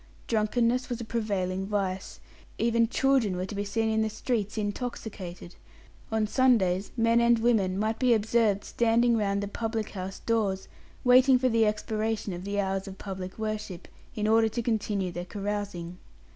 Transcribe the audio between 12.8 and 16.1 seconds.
of public worship, in order to continue their carousing.